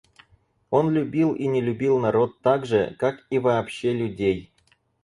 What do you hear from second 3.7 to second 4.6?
людей.